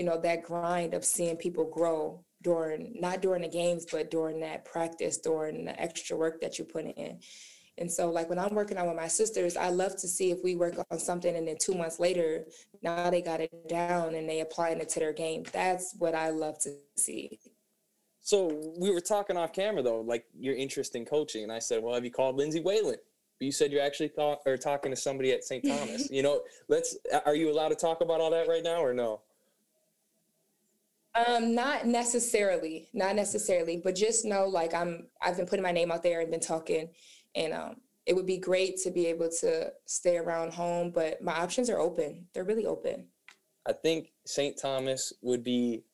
[0.00, 4.40] you know, that grind of seeing people grow during not during the games, but during
[4.40, 7.18] that practice, during the extra work that you put in.
[7.76, 10.38] And so, like when I'm working out with my sisters, I love to see if
[10.42, 12.46] we work on something and then two months later,
[12.82, 15.44] now they got it down and they applying it to their game.
[15.52, 17.38] That's what I love to see.
[18.22, 21.82] So we were talking off camera though, like your interest in coaching, and I said,
[21.82, 22.96] "Well, have you called Lindsay Whalen?"
[23.38, 25.62] But you said you're actually thought or talking to somebody at St.
[25.62, 26.10] Thomas.
[26.16, 26.96] you know, let's.
[27.26, 29.20] Are you allowed to talk about all that right now or no?
[31.14, 35.90] Um, not necessarily, not necessarily, but just know like I'm I've been putting my name
[35.90, 36.90] out there and been talking
[37.34, 41.32] and um it would be great to be able to stay around home, but my
[41.32, 42.26] options are open.
[42.32, 43.06] They're really open.
[43.68, 44.56] I think St.
[44.60, 45.84] Thomas would be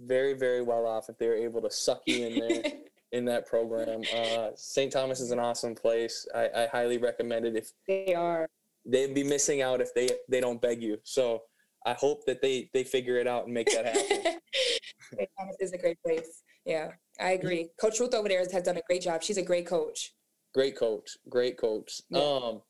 [0.00, 2.72] very, very well off if they were able to suck you in there
[3.12, 4.02] in that program.
[4.14, 4.92] Uh, St.
[4.92, 6.28] Thomas is an awesome place.
[6.34, 8.46] I, I highly recommend it if they are.
[8.84, 10.98] They'd be missing out if they they don't beg you.
[11.02, 11.42] So
[11.86, 14.40] I hope that they they figure it out and make that happen.
[15.38, 16.42] Thomas is a great place.
[16.64, 17.68] Yeah, I agree.
[17.80, 19.22] Coach Ruth over there has done a great job.
[19.22, 20.12] She's a great coach.
[20.54, 21.16] Great coach.
[21.28, 22.02] Great coach.
[22.10, 22.20] Yeah.
[22.20, 22.62] Um,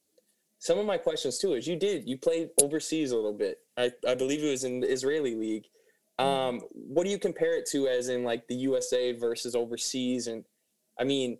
[0.58, 3.58] some of my questions too is you did you played overseas a little bit.
[3.76, 5.64] I I believe it was in the Israeli league.
[6.20, 6.28] Mm-hmm.
[6.28, 10.26] Um, what do you compare it to as in like the USA versus overseas?
[10.26, 10.44] And
[10.98, 11.38] I mean,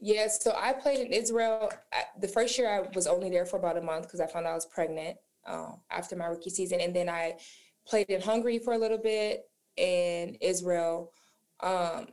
[0.00, 1.70] yeah, so I played in Israel.
[2.20, 4.52] The first year I was only there for about a month because I found out
[4.52, 7.36] I was pregnant um, after my rookie season, and then I
[7.86, 9.44] played in Hungary for a little bit
[9.76, 11.12] and Israel.
[11.60, 12.08] Um,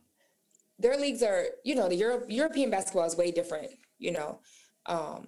[0.80, 4.40] their leagues are, you know, the Europe, European basketball is way different, you know.
[4.86, 5.28] Um,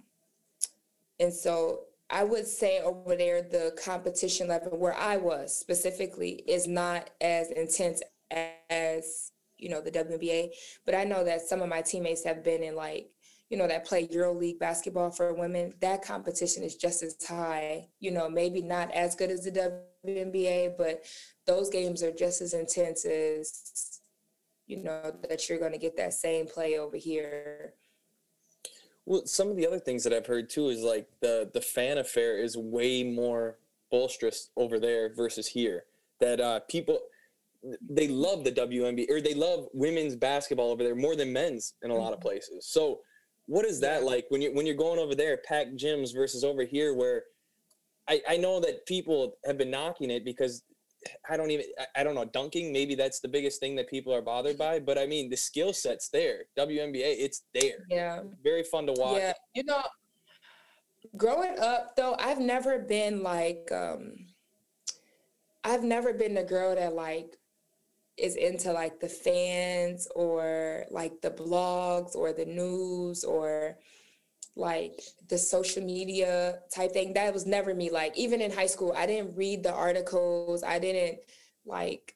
[1.19, 6.67] and so I would say over there, the competition level where I was specifically is
[6.67, 8.01] not as intense
[8.69, 10.49] as, you know, the WNBA.
[10.85, 13.09] But I know that some of my teammates have been in like
[13.49, 17.87] you know, that play EuroLeague basketball for women, that competition is just as high.
[17.99, 21.03] You know, maybe not as good as the WNBA, but
[21.45, 24.01] those games are just as intense as,
[24.65, 27.73] you know, that you're going to get that same play over here.
[29.05, 31.97] Well, some of the other things that I've heard too is like the the fan
[31.97, 33.57] affair is way more
[33.89, 35.85] boisterous over there versus here.
[36.19, 36.99] That uh, people
[37.89, 41.91] they love the WNBA or they love women's basketball over there more than men's in
[41.91, 42.29] a lot of mm-hmm.
[42.29, 42.67] places.
[42.67, 42.99] So,
[43.47, 46.63] what is that like when you when you're going over there, packed gyms versus over
[46.63, 47.23] here, where
[48.07, 50.63] I, I know that people have been knocking it because
[51.29, 54.21] I don't even I don't know dunking maybe that's the biggest thing that people are
[54.21, 56.45] bothered by but I mean the skill set's there.
[56.57, 57.85] WNBA it's there.
[57.89, 58.21] Yeah.
[58.43, 59.17] Very fun to watch.
[59.17, 59.33] Yeah.
[59.53, 59.83] You know
[61.15, 64.15] growing up though I've never been like um
[65.63, 67.37] I've never been the girl that like
[68.17, 73.77] is into like the fans or like the blogs or the news or
[74.55, 77.13] like the social media type thing.
[77.13, 77.91] That was never me.
[77.91, 80.63] Like even in high school, I didn't read the articles.
[80.63, 81.19] I didn't
[81.65, 82.15] like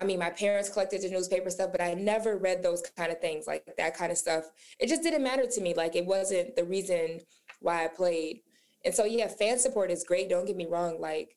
[0.00, 3.20] I mean, my parents collected the newspaper stuff, but I never read those kind of
[3.20, 4.44] things, like that kind of stuff.
[4.78, 5.74] It just didn't matter to me.
[5.74, 7.20] Like it wasn't the reason
[7.60, 8.42] why I played.
[8.84, 10.28] And so yeah, fan support is great.
[10.28, 11.00] Don't get me wrong.
[11.00, 11.36] Like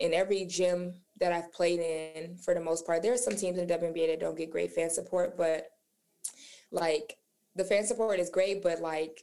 [0.00, 3.58] in every gym that I've played in, for the most part, there are some teams
[3.58, 5.66] in the WNBA that don't get great fan support, but
[6.72, 7.16] like
[7.54, 9.22] the fan support is great, but like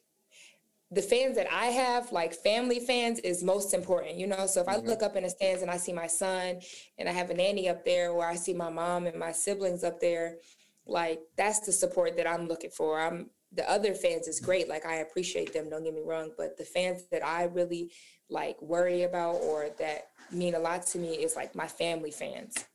[0.91, 4.45] the fans that I have, like family fans, is most important, you know.
[4.45, 4.85] So if mm-hmm.
[4.85, 6.59] I look up in the stands and I see my son
[6.97, 9.83] and I have a nanny up there, or I see my mom and my siblings
[9.83, 10.37] up there,
[10.85, 12.99] like that's the support that I'm looking for.
[12.99, 16.57] I'm the other fans is great, like I appreciate them, don't get me wrong, but
[16.57, 17.91] the fans that I really
[18.29, 22.65] like worry about or that mean a lot to me is like my family fans.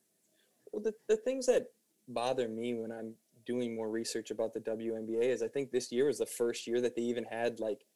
[0.70, 1.68] Well, the, the things that
[2.08, 3.14] bother me when I'm
[3.46, 6.80] doing more research about the WNBA is I think this year was the first year
[6.82, 7.86] that they even had like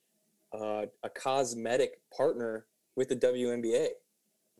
[0.59, 3.88] uh, a cosmetic partner with the WNBA.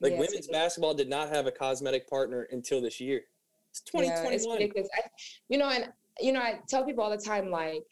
[0.01, 3.23] Like women's basketball did not have a cosmetic partner until this year.
[3.71, 4.61] It's 2021.
[4.61, 5.09] Yeah, it's I,
[5.49, 5.89] you know, and
[6.21, 7.83] you know, I tell people all the time, like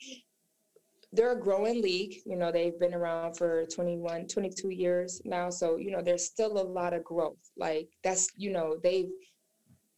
[1.12, 2.16] they're a growing league.
[2.26, 5.50] You know, they've been around for 21, 22 years now.
[5.50, 7.38] So, you know, there's still a lot of growth.
[7.56, 9.08] Like that's, you know, they've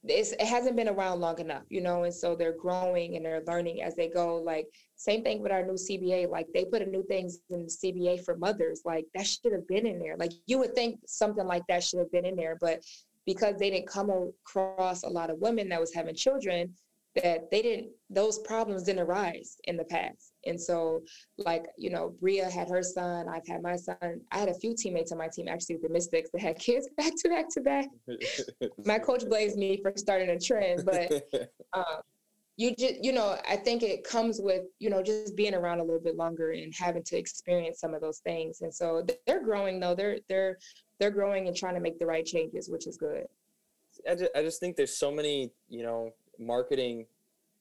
[0.03, 3.83] it hasn't been around long enough, you know, and so they're growing and they're learning
[3.83, 4.37] as they go.
[4.37, 6.27] Like same thing with our new CBA.
[6.27, 8.81] Like they put a new things in the CBA for mothers.
[8.83, 10.17] Like that should have been in there.
[10.17, 12.83] Like you would think something like that should have been in there, but
[13.25, 16.73] because they didn't come across a lot of women that was having children,
[17.15, 20.33] that they didn't those problems didn't arise in the past.
[20.45, 21.01] And so
[21.37, 24.21] like you know bria had her son i've had my son.
[24.31, 27.13] I had a few teammates on my team actually the mystics that had kids back
[27.17, 27.87] to back to back.
[28.85, 31.11] My coach blames me for starting a trend but
[31.73, 32.01] um,
[32.57, 35.83] you just you know i think it comes with you know just being around a
[35.83, 39.79] little bit longer and having to experience some of those things and so they're growing
[39.79, 40.57] though they're they're
[40.99, 43.25] they're growing and trying to make the right changes which is good
[44.09, 47.05] I just, I just think there's so many you know marketing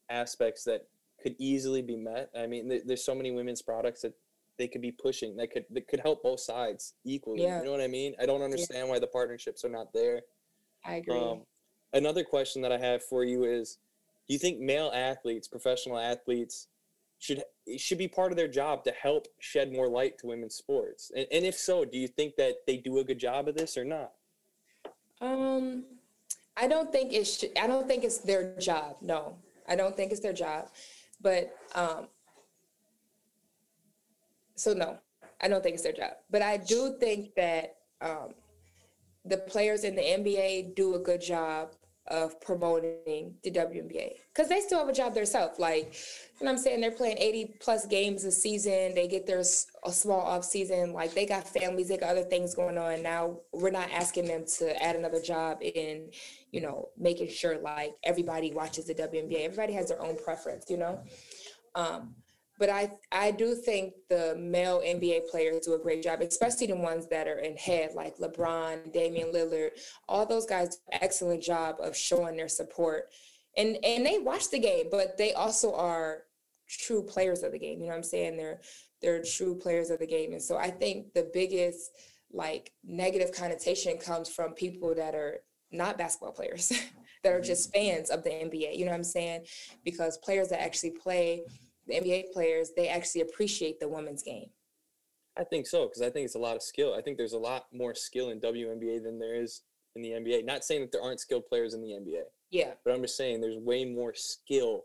[0.09, 0.87] aspects that
[1.22, 2.31] could easily be met.
[2.37, 4.14] I mean, there's so many women's products that
[4.59, 7.42] they could be pushing that could that could help both sides equally.
[7.42, 7.59] Yeah.
[7.59, 8.14] You know what I mean?
[8.20, 8.92] I don't understand yeah.
[8.92, 10.22] why the partnerships are not there.
[10.85, 11.18] I agree.
[11.18, 11.42] Um,
[11.92, 13.79] another question that I have for you is:
[14.31, 16.69] Do you think male athletes, professional athletes,
[17.19, 17.43] should
[17.77, 21.11] should be part of their job to help shed more light to women's sports?
[21.16, 23.77] And, and if so, do you think that they do a good job of this
[23.77, 24.12] or not?
[25.21, 25.83] Um,
[26.57, 27.51] I don't think it should.
[27.61, 28.99] I don't think it's their job.
[29.01, 29.35] No,
[29.69, 30.69] I don't think it's their job.
[31.21, 32.07] But um,
[34.55, 34.97] so no,
[35.40, 36.12] I don't think it's their job.
[36.31, 38.35] But I do think that um,
[39.25, 41.75] the players in the NBA do a good job
[42.11, 45.59] of promoting the WNBA because they still have a job themselves.
[45.59, 45.94] Like,
[46.40, 46.81] know I'm saying?
[46.81, 48.94] They're playing 80 plus games a season.
[48.94, 50.92] They get their a small off season.
[50.92, 53.03] Like, they got families, they got other things going on.
[53.03, 56.11] Now, we're not asking them to add another job in,
[56.51, 59.44] you know, making sure like everybody watches the WNBA.
[59.44, 61.01] Everybody has their own preference, you know?
[61.75, 62.14] Um,
[62.61, 66.77] but I I do think the male NBA players do a great job, especially the
[66.77, 69.70] ones that are in head, like LeBron, Damian Lillard.
[70.07, 73.09] All those guys do an excellent job of showing their support.
[73.57, 76.25] And and they watch the game, but they also are
[76.68, 77.81] true players of the game.
[77.81, 78.37] You know what I'm saying?
[78.37, 78.61] They're
[79.01, 80.33] they're true players of the game.
[80.33, 81.90] And so I think the biggest
[82.31, 85.38] like negative connotation comes from people that are
[85.73, 86.70] not basketball players,
[87.25, 87.96] that are just mm-hmm.
[87.96, 88.77] fans of the NBA.
[88.77, 89.46] You know what I'm saying?
[89.83, 91.44] Because players that actually play
[91.90, 94.50] the NBA players, they actually appreciate the women's game.
[95.38, 96.94] I think so because I think it's a lot of skill.
[96.94, 99.62] I think there's a lot more skill in WNBA than there is
[99.96, 100.44] in the NBA.
[100.44, 102.22] Not saying that there aren't skilled players in the NBA.
[102.50, 102.72] Yeah.
[102.85, 104.85] But I'm just saying there's way more skill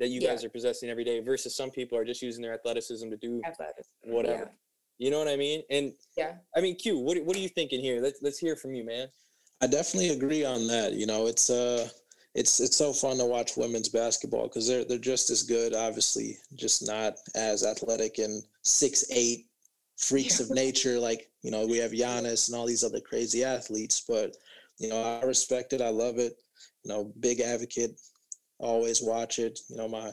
[0.00, 0.30] that you yeah.
[0.30, 3.40] guys are possessing every day versus some people are just using their athleticism to do
[3.44, 3.88] athleticism.
[4.04, 4.44] whatever.
[4.44, 4.50] Yeah.
[4.98, 5.62] You know what I mean?
[5.70, 8.00] And yeah, I mean, Q, what what are you thinking here?
[8.00, 9.08] Let's let's hear from you, man.
[9.60, 10.94] I definitely agree on that.
[10.94, 11.88] You know, it's uh
[12.34, 16.38] it's it's so fun to watch women's basketball because they're they're just as good, obviously,
[16.54, 19.46] just not as athletic and six eight
[19.96, 24.04] freaks of nature like you know we have Giannis and all these other crazy athletes.
[24.06, 24.36] But
[24.78, 26.36] you know I respect it, I love it.
[26.84, 27.98] You know, big advocate,
[28.58, 29.58] always watch it.
[29.68, 30.12] You know my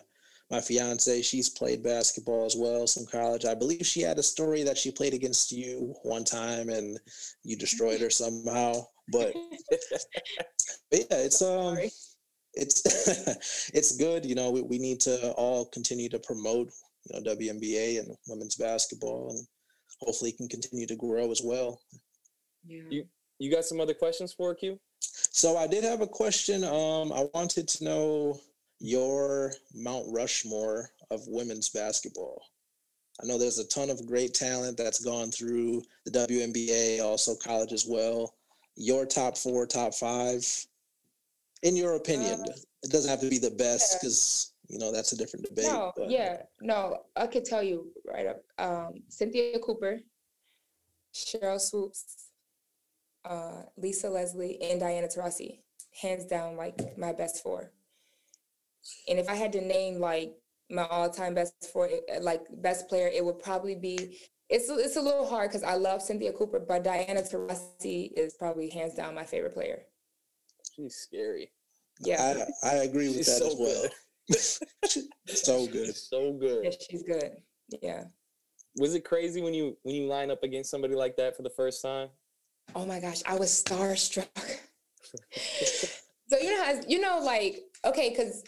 [0.51, 3.45] my fiance, she's played basketball as well, some college.
[3.45, 6.99] I believe she had a story that she played against you one time and
[7.43, 8.85] you destroyed her somehow.
[9.11, 9.33] But,
[9.69, 11.77] but yeah, it's um
[12.53, 14.25] it's it's good.
[14.25, 16.71] You know, we, we need to all continue to promote,
[17.05, 19.47] you know, WNBA and women's basketball and
[19.99, 21.81] hopefully can continue to grow as well.
[22.65, 22.83] Yeah.
[22.89, 23.05] You
[23.39, 24.79] you got some other questions for Q?
[24.99, 26.63] So I did have a question.
[26.63, 28.39] Um I wanted to know
[28.79, 32.41] your Mount Rushmore of women's basketball?
[33.21, 37.71] I know there's a ton of great talent that's gone through the WNBA, also college
[37.71, 38.33] as well.
[38.75, 40.45] Your top four, top five,
[41.63, 45.13] in your opinion, uh, it doesn't have to be the best because you know that's
[45.13, 45.65] a different debate.
[45.65, 46.09] No, but.
[46.09, 48.43] yeah, no, I could tell you right up.
[48.57, 49.99] Um, Cynthia Cooper,
[51.13, 52.29] Cheryl Swoopes,
[53.23, 55.59] uh, Lisa Leslie, and Diana Taurasi,
[56.01, 57.71] hands down, like my best four.
[59.07, 60.35] And if I had to name like
[60.69, 61.89] my all-time best for
[62.21, 64.17] like best player, it would probably be.
[64.49, 68.69] It's it's a little hard because I love Cynthia Cooper, but Diana Taurasi is probably
[68.69, 69.83] hands down my favorite player.
[70.75, 71.51] She's scary.
[71.99, 73.89] Yeah, I, I agree with she's that so as well.
[75.27, 75.95] so good.
[75.95, 76.65] So good.
[76.65, 77.31] Yeah, she's good.
[77.81, 78.03] Yeah.
[78.77, 81.49] Was it crazy when you when you line up against somebody like that for the
[81.49, 82.09] first time?
[82.75, 84.27] Oh my gosh, I was starstruck.
[86.27, 88.43] so you know how you know like okay, because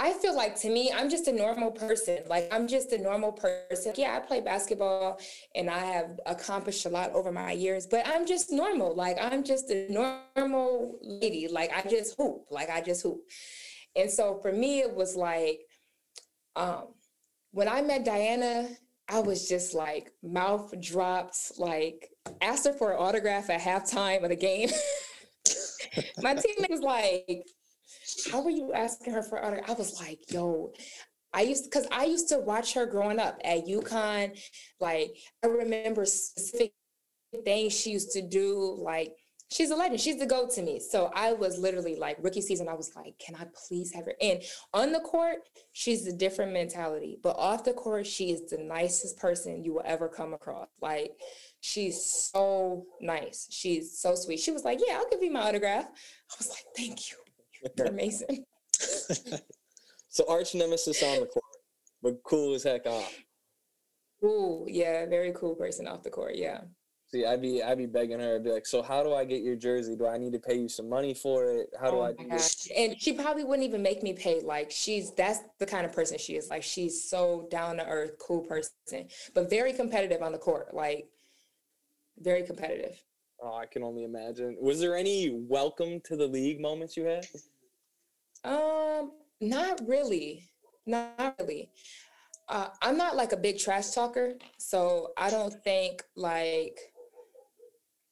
[0.00, 2.20] I feel like to me, I'm just a normal person.
[2.26, 3.92] Like I'm just a normal person.
[3.98, 5.20] Yeah, I play basketball
[5.54, 8.96] and I have accomplished a lot over my years, but I'm just normal.
[8.96, 11.48] Like I'm just a normal lady.
[11.48, 12.46] Like I just hoop.
[12.50, 13.20] Like I just hoop.
[13.94, 15.60] And so for me, it was like,
[16.56, 16.94] um,
[17.50, 18.70] when I met Diana,
[19.06, 22.08] I was just like mouth dropped, like
[22.40, 24.70] asked her for an autograph at halftime of the game.
[26.22, 27.44] my teammate was like,
[28.28, 29.70] how were you asking her for autograph?
[29.70, 30.72] I was like, yo,
[31.32, 34.38] I used because I used to watch her growing up at UConn.
[34.80, 36.72] Like I remember specific
[37.44, 38.76] things she used to do.
[38.80, 39.12] Like
[39.50, 40.00] she's a legend.
[40.00, 40.80] She's the go to me.
[40.80, 42.68] So I was literally like rookie season.
[42.68, 44.14] I was like, can I please have her?
[44.20, 45.38] And on the court,
[45.72, 47.18] she's a different mentality.
[47.22, 50.68] But off the court, she is the nicest person you will ever come across.
[50.80, 51.12] Like
[51.60, 53.46] she's so nice.
[53.50, 54.40] She's so sweet.
[54.40, 55.84] She was like, yeah, I'll give you my autograph.
[55.84, 57.16] I was like, thank you.
[57.92, 58.44] Mason.
[60.08, 61.44] so arch nemesis on the court,
[62.02, 63.14] but cool as heck off.
[64.20, 66.60] Cool, yeah, very cool person off the court, yeah.
[67.12, 69.42] See, I'd be I'd be begging her, I'd be like, so how do I get
[69.42, 69.96] your jersey?
[69.96, 71.68] Do I need to pay you some money for it?
[71.80, 72.68] How do oh I do this?
[72.76, 74.40] And she probably wouldn't even make me pay.
[74.40, 76.50] Like she's that's the kind of person she is.
[76.50, 78.70] Like she's so down to earth, cool person,
[79.34, 80.72] but very competitive on the court.
[80.72, 81.08] Like
[82.20, 83.02] very competitive.
[83.42, 84.56] Oh, I can only imagine.
[84.60, 87.26] Was there any welcome to the league moments you had?
[88.44, 90.44] Um, not really.
[90.86, 91.70] Not really.
[92.48, 96.78] Uh, I'm not like a big trash talker, so I don't think like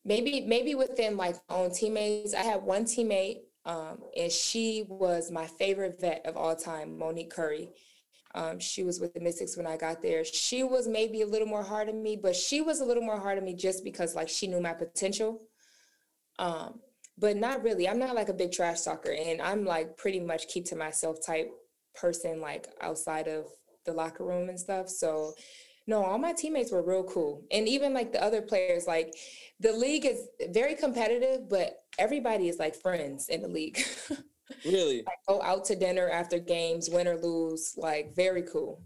[0.05, 2.35] maybe maybe within like own teammates.
[2.35, 7.31] I had one teammate, um, and she was my favorite vet of all time, Monique
[7.31, 7.71] Currie.
[8.38, 10.24] Um, she was with the Mystics when I got there.
[10.24, 13.18] She was maybe a little more hard on me, but she was a little more
[13.18, 15.42] hard on me just because like she knew my potential.
[16.38, 16.79] Um,
[17.18, 17.88] but not really.
[17.88, 21.16] I'm not like a big trash talker, and I'm like pretty much keep to myself
[21.27, 21.51] type
[21.96, 23.46] person, like outside of
[23.85, 24.88] the locker room and stuff.
[24.88, 25.33] So,
[25.88, 29.12] no, all my teammates were real cool, and even like the other players, like
[29.59, 33.83] the league is very competitive, but everybody is like friends in the league.
[34.65, 35.03] Really?
[35.07, 38.81] like go out to dinner after games, win or lose, like very cool.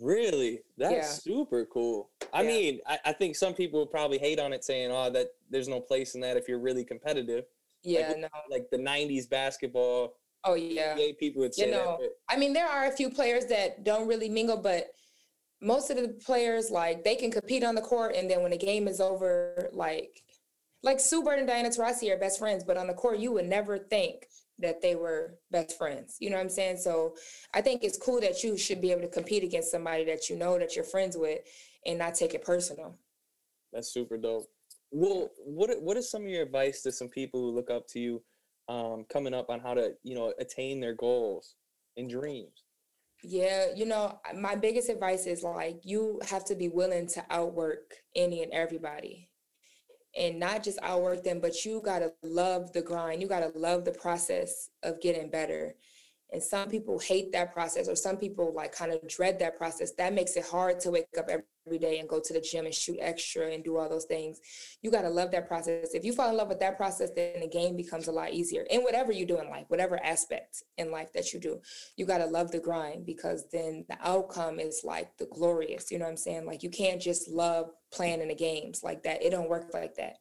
[0.00, 0.60] Really?
[0.76, 1.02] That's yeah.
[1.02, 2.10] super cool.
[2.32, 2.48] I yeah.
[2.48, 5.68] mean, I, I, think some people would probably hate on it saying, oh, that there's
[5.68, 7.44] no place in that if you're really competitive.
[7.82, 8.28] Yeah, like, no.
[8.50, 10.14] Like the '90s basketball.
[10.44, 10.96] Oh yeah.
[11.20, 12.10] People would say you know, that.
[12.28, 14.88] I mean, there are a few players that don't really mingle, but
[15.60, 18.58] most of the players like they can compete on the court, and then when the
[18.58, 20.22] game is over, like
[20.82, 23.46] like Sue Bird and Diana Taurasi are best friends, but on the court, you would
[23.46, 24.26] never think
[24.58, 26.16] that they were best friends.
[26.20, 26.78] You know what I'm saying?
[26.78, 27.14] So
[27.54, 30.36] I think it's cool that you should be able to compete against somebody that you
[30.36, 31.40] know that you're friends with
[31.84, 32.96] and not take it personal.
[33.72, 34.46] That's super dope.
[34.90, 37.98] Well, what what is some of your advice to some people who look up to
[37.98, 38.22] you
[38.68, 41.56] um, coming up on how to, you know, attain their goals
[41.96, 42.64] and dreams?
[43.22, 47.94] Yeah, you know, my biggest advice is like you have to be willing to outwork
[48.14, 49.28] any and everybody.
[50.16, 53.20] And not just outwork them, but you gotta love the grind.
[53.20, 55.74] You gotta love the process of getting better.
[56.32, 59.92] And some people hate that process, or some people like kind of dread that process.
[59.92, 61.44] That makes it hard to wake up every
[61.78, 64.40] day and go to the gym and shoot extra and do all those things.
[64.82, 65.94] You got to love that process.
[65.94, 68.64] If you fall in love with that process, then the game becomes a lot easier.
[68.70, 71.60] In whatever you do in life, whatever aspect in life that you do,
[71.96, 75.90] you got to love the grind because then the outcome is like the glorious.
[75.90, 76.46] You know what I'm saying?
[76.46, 79.22] Like you can't just love playing in the games like that.
[79.22, 80.16] It don't work like that.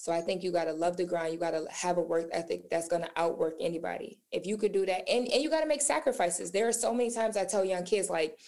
[0.00, 1.34] So I think you got to love the grind.
[1.34, 4.18] You got to have a work ethic that's going to outwork anybody.
[4.32, 6.50] If you could do that, and, and you got to make sacrifices.
[6.50, 8.38] There are so many times I tell young kids, like,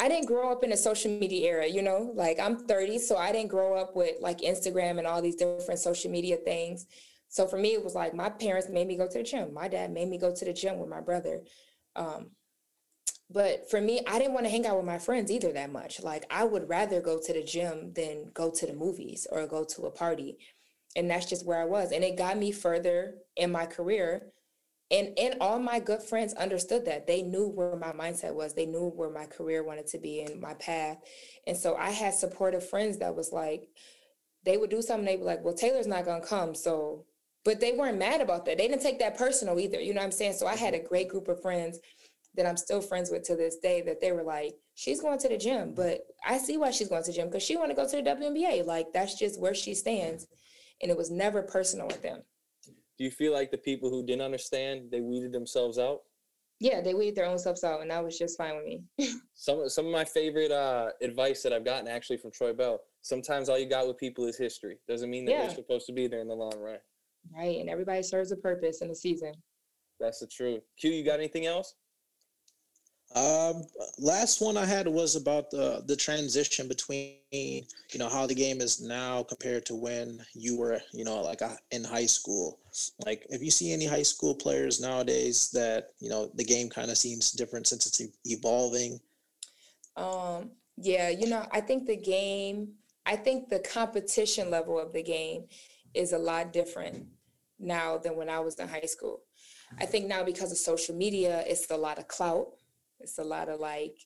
[0.00, 3.16] I didn't grow up in a social media era, you know, like I'm 30, so
[3.16, 6.86] I didn't grow up with like Instagram and all these different social media things.
[7.28, 9.52] So for me, it was like my parents made me go to the gym.
[9.52, 11.42] My dad made me go to the gym with my brother.
[11.94, 12.30] Um,
[13.32, 16.02] but for me, I didn't want to hang out with my friends either that much.
[16.02, 19.64] Like I would rather go to the gym than go to the movies or go
[19.64, 20.38] to a party.
[20.96, 21.92] And that's just where I was.
[21.92, 24.32] And it got me further in my career.
[24.90, 27.06] And and all my good friends understood that.
[27.06, 28.54] They knew where my mindset was.
[28.54, 30.98] They knew where my career wanted to be and my path.
[31.46, 33.68] And so I had supportive friends that was like,
[34.44, 36.54] they would do something, they'd be like, well, Tayler's not gonna come.
[36.54, 37.04] So,
[37.44, 38.58] but they weren't mad about that.
[38.58, 39.80] They didn't take that personal either.
[39.80, 40.34] You know what I'm saying?
[40.34, 41.78] So I had a great group of friends
[42.34, 45.28] that I'm still friends with to this day that they were like, she's going to
[45.28, 47.74] the gym, but I see why she's going to the gym because she want to
[47.74, 48.64] go to the WNBA.
[48.64, 50.26] Like that's just where she stands.
[50.82, 52.22] And it was never personal with them.
[53.00, 56.00] Do you feel like the people who didn't understand, they weeded themselves out?
[56.58, 58.82] Yeah, they weeded their own selves out, and that was just fine with me.
[59.34, 62.78] some some of my favorite uh, advice that I've gotten actually from Troy Bell.
[63.00, 64.76] Sometimes all you got with people is history.
[64.86, 65.46] Doesn't mean that yeah.
[65.46, 66.76] they're supposed to be there in the long run.
[67.34, 69.32] Right, and everybody serves a purpose in the season.
[69.98, 70.60] That's the truth.
[70.78, 71.76] Q, you got anything else?
[73.12, 73.64] Um,
[73.98, 78.60] last one I had was about the the transition between you know how the game
[78.60, 82.60] is now compared to when you were you know like uh, in high school.
[83.04, 86.88] Like, if you see any high school players nowadays that you know the game kind
[86.88, 89.00] of seems different since it's evolving.
[89.96, 90.52] Um.
[90.76, 91.08] Yeah.
[91.08, 92.74] You know, I think the game.
[93.06, 95.46] I think the competition level of the game
[95.94, 97.06] is a lot different
[97.58, 99.22] now than when I was in high school.
[99.80, 102.48] I think now because of social media, it's a lot of clout
[103.00, 103.96] it's a lot of like,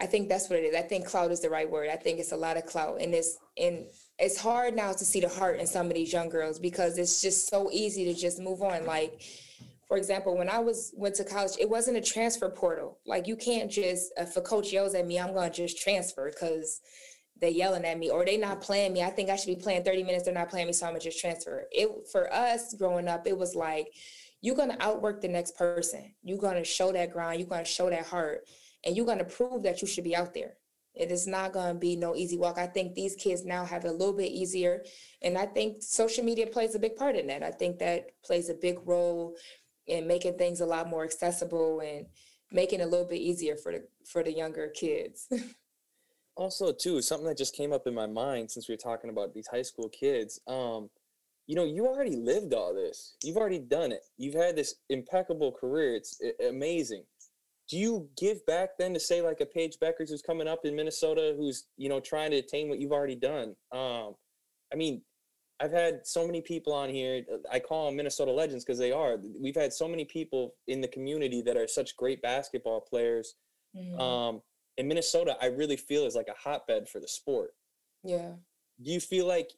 [0.00, 0.74] I think that's what it is.
[0.74, 1.88] I think clout is the right word.
[1.90, 3.86] I think it's a lot of clout, and it's and
[4.18, 7.20] it's hard now to see the heart in some of these young girls because it's
[7.20, 8.86] just so easy to just move on.
[8.86, 9.22] Like,
[9.86, 12.98] for example, when I was went to college, it wasn't a transfer portal.
[13.06, 16.30] Like you can't just uh, if a coach yells at me, I'm gonna just transfer
[16.30, 16.80] because
[17.40, 19.02] they're yelling at me or they not playing me.
[19.02, 20.24] I think I should be playing 30 minutes.
[20.24, 21.66] They're not playing me, so I'm gonna just transfer.
[21.70, 23.88] It for us growing up, it was like
[24.42, 26.12] you're going to outwork the next person.
[26.22, 27.40] You're going to show that grind.
[27.40, 28.48] You're going to show that heart.
[28.84, 30.54] And you're going to prove that you should be out there.
[30.94, 32.58] It is not going to be no easy walk.
[32.58, 34.84] I think these kids now have it a little bit easier.
[35.22, 37.42] And I think social media plays a big part in that.
[37.42, 39.36] I think that plays a big role
[39.86, 42.06] in making things a lot more accessible and
[42.50, 45.28] making it a little bit easier for the for the younger kids.
[46.36, 49.32] also, too, something that just came up in my mind since we were talking about
[49.32, 50.40] these high school kids.
[50.46, 50.90] Um,
[51.46, 53.16] you know, you already lived all this.
[53.22, 54.02] You've already done it.
[54.16, 55.96] You've had this impeccable career.
[55.96, 57.04] It's amazing.
[57.68, 60.76] Do you give back then to say like a Paige Bueckers who's coming up in
[60.76, 63.56] Minnesota, who's you know trying to attain what you've already done?
[63.72, 64.14] Um,
[64.72, 65.02] I mean,
[65.60, 67.22] I've had so many people on here.
[67.50, 69.18] I call them Minnesota legends because they are.
[69.40, 73.34] We've had so many people in the community that are such great basketball players.
[73.76, 74.00] Mm.
[74.00, 74.42] Um,
[74.76, 77.54] in Minnesota, I really feel is like a hotbed for the sport.
[78.02, 78.32] Yeah.
[78.82, 79.52] Do you feel like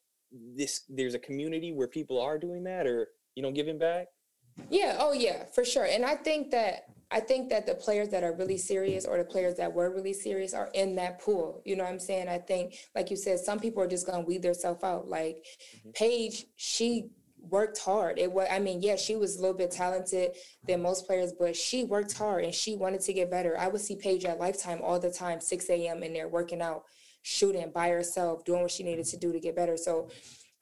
[0.57, 4.07] this there's a community where people are doing that or you know giving back
[4.70, 8.22] yeah oh yeah for sure and i think that i think that the players that
[8.22, 11.76] are really serious or the players that were really serious are in that pool you
[11.76, 14.43] know what i'm saying i think like you said some people are just gonna weed
[14.43, 15.45] themselves out like
[15.76, 15.91] mm-hmm.
[15.93, 17.07] paige she
[17.51, 20.30] worked hard it was i mean yeah she was a little bit talented
[20.66, 23.80] than most players but she worked hard and she wanted to get better i would
[23.80, 26.85] see paige at lifetime all the time 6 a.m in there working out
[27.25, 29.79] shooting by herself, doing what she needed to do to get better.
[29.79, 30.11] So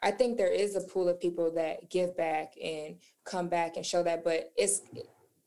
[0.00, 3.84] I think there is a pool of people that give back and come back and
[3.84, 4.80] show that, but it's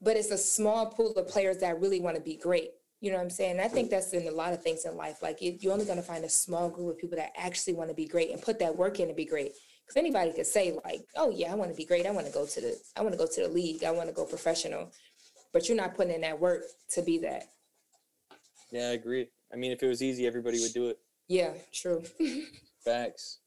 [0.02, 2.72] but it's a small pool of players that really want to be great.
[3.00, 3.60] You know what I'm saying?
[3.62, 5.24] I think that's in a lot of things in life.
[5.24, 7.96] Like you're only going to find a small group of people that actually want to
[7.96, 9.54] be great and put that work in to be great.
[9.86, 12.06] Because anybody could say like, "Oh yeah, I want to be great.
[12.06, 13.86] I want to go to the, I want to go to the league.
[13.86, 14.92] I want to go professional,"
[15.54, 17.46] but you're not putting in that work to be that.
[18.72, 19.30] Yeah, I agree.
[19.54, 21.00] I mean, if it was easy, everybody would do it.
[21.28, 22.04] Yeah, true.
[22.86, 23.40] Facts.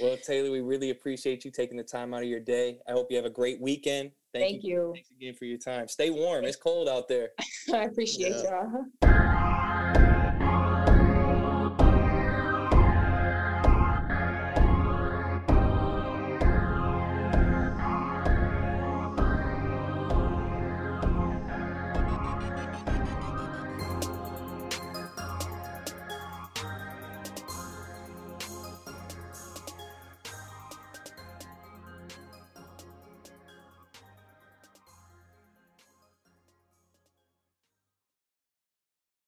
[0.00, 2.78] Well, Tayler, we really appreciate you taking the time out of your day.
[2.86, 4.10] I hope you have a great weekend.
[4.34, 4.92] Thank, Thank you.
[4.94, 5.88] Thanks again for your time.
[5.88, 6.44] Stay warm.
[6.44, 7.30] It's cold out there.
[7.72, 8.66] I appreciate yeah.
[9.02, 9.14] y'all.